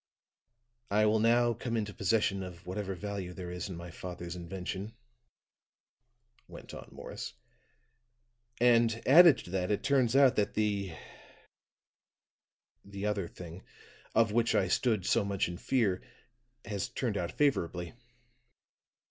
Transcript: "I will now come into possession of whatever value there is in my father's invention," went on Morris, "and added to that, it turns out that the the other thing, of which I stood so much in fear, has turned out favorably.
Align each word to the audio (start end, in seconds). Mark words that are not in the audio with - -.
"I 0.89 1.05
will 1.05 1.19
now 1.19 1.53
come 1.53 1.77
into 1.77 1.93
possession 1.93 2.41
of 2.41 2.65
whatever 2.65 2.95
value 2.95 3.33
there 3.33 3.51
is 3.51 3.69
in 3.69 3.75
my 3.77 3.91
father's 3.91 4.35
invention," 4.35 4.95
went 6.47 6.73
on 6.73 6.89
Morris, 6.91 7.35
"and 8.59 8.99
added 9.05 9.37
to 9.37 9.51
that, 9.51 9.69
it 9.69 9.83
turns 9.83 10.15
out 10.15 10.37
that 10.37 10.55
the 10.55 10.95
the 12.83 13.05
other 13.05 13.27
thing, 13.27 13.61
of 14.15 14.31
which 14.31 14.55
I 14.55 14.69
stood 14.69 15.05
so 15.05 15.23
much 15.23 15.47
in 15.47 15.57
fear, 15.59 16.01
has 16.65 16.89
turned 16.89 17.15
out 17.15 17.33
favorably. 17.33 17.93